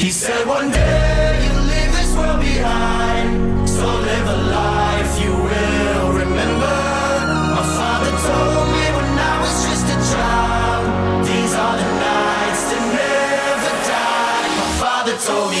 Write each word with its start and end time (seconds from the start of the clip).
He 0.00 0.10
said, 0.10 0.46
one 0.46 0.70
day 0.70 1.44
you'll 1.44 1.64
leave 1.64 1.92
this 1.92 2.16
world 2.16 2.40
behind. 2.40 3.68
So 3.68 3.84
live 3.84 4.28
a 4.28 4.36
life 4.48 5.22
you 5.22 5.30
will 5.30 6.12
remember. 6.14 6.78
My 7.58 7.66
father 7.76 8.10
told 8.24 8.68
me 8.72 8.84
when 8.96 9.18
I 9.18 9.40
was 9.42 9.62
just 9.68 9.84
a 9.84 9.98
child. 10.10 11.26
These 11.26 11.52
are 11.52 11.76
the 11.76 11.88
nights 12.08 12.62
that 12.70 12.84
never 12.96 13.72
die. 13.92 14.48
My 14.56 14.68
father 14.80 15.16
told 15.18 15.50
me. 15.52 15.60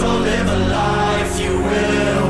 So 0.00 0.06
live 0.06 0.48
a 0.48 0.58
life 0.58 1.38
you 1.38 1.58
will 1.58 2.29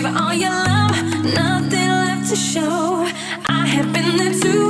Give 0.00 0.16
all 0.16 0.32
your 0.32 0.48
love, 0.48 0.96
nothing 1.24 1.88
left 1.88 2.30
to 2.30 2.36
show. 2.36 3.06
I 3.44 3.66
have 3.66 3.92
been 3.92 4.16
there 4.16 4.32
too. 4.32 4.69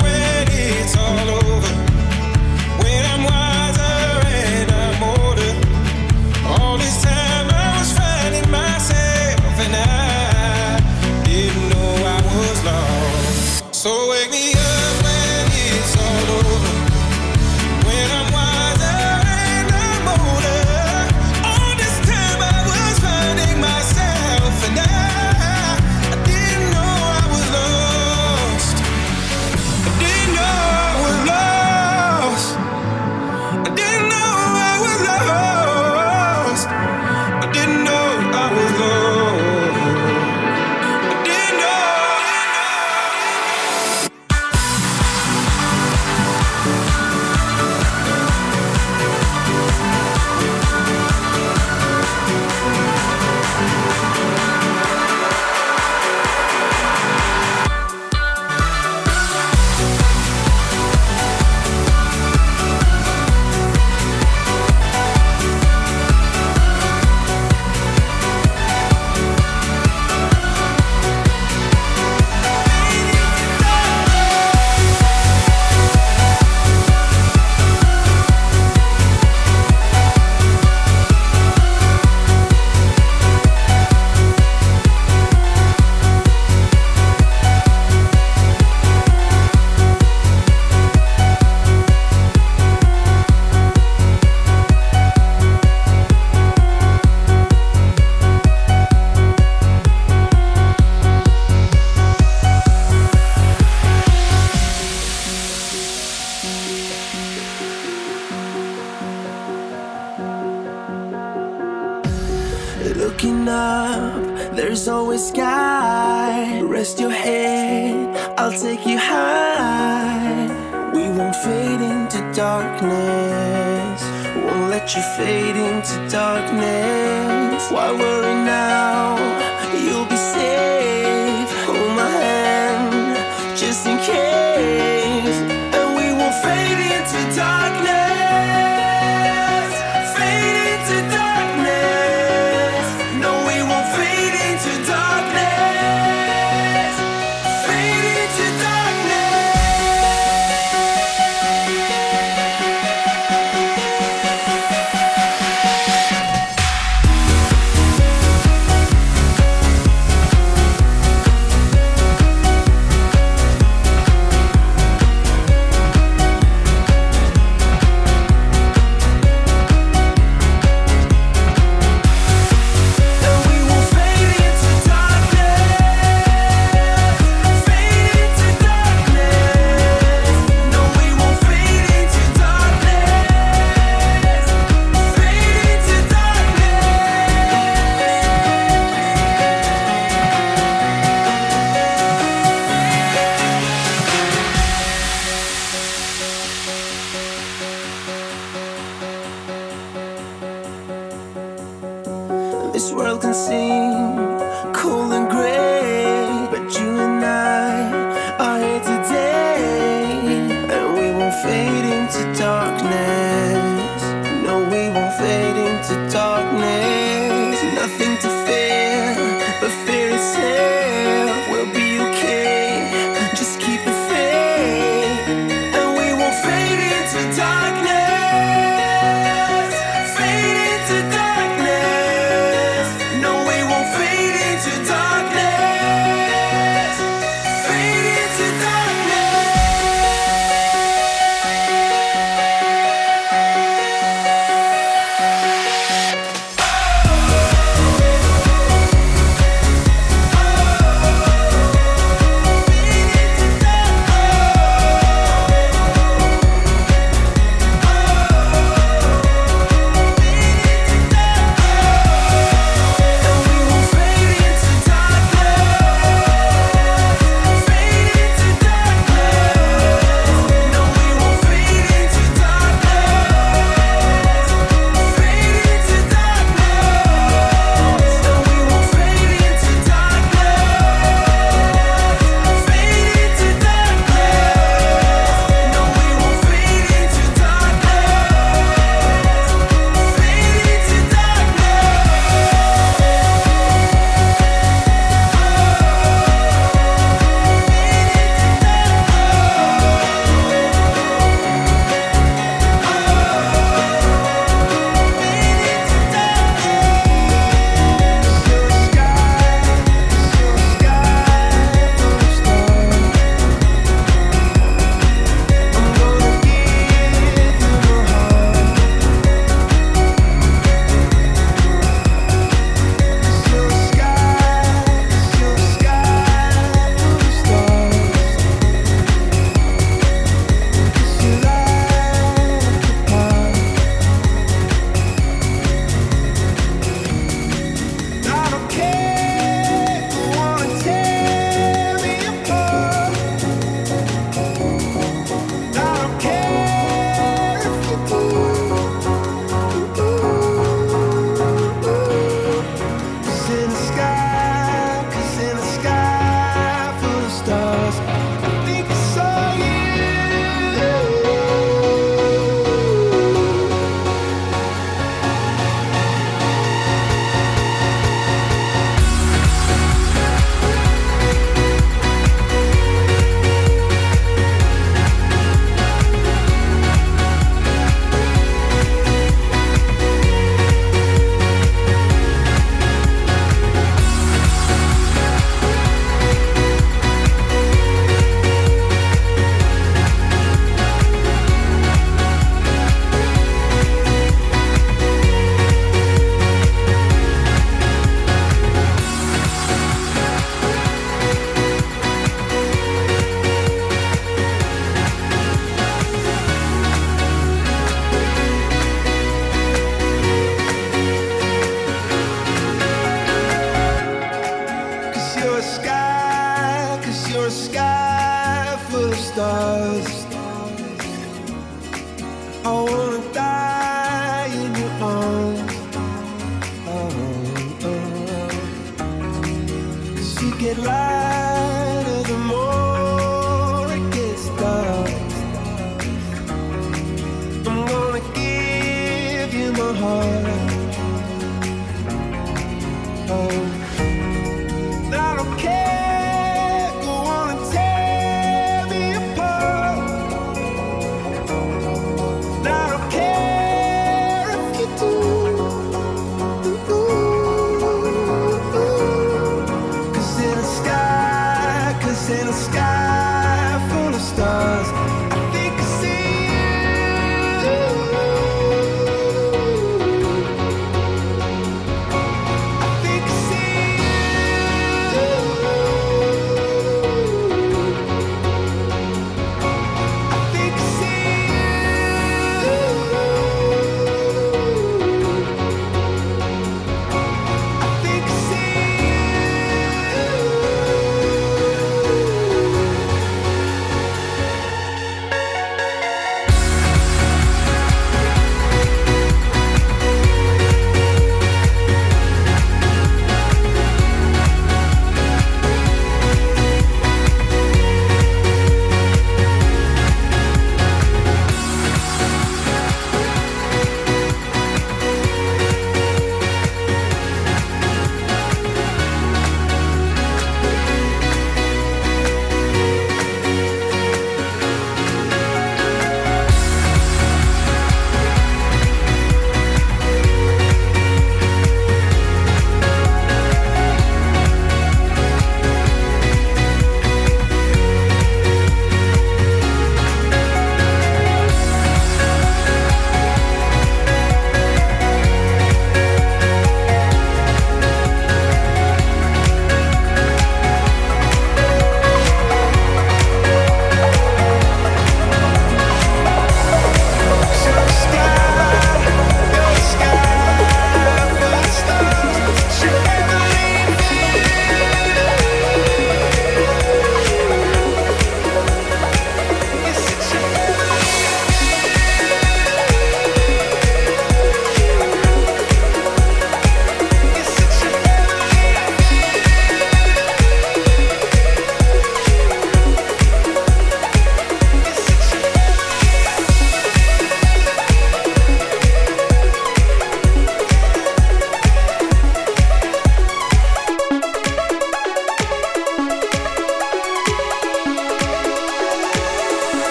all 0.97 1.29
over. 1.29 1.50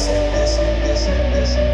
listen, 0.00 0.32
listen, 0.32 0.82
listen, 0.82 1.32
listen. 1.32 1.69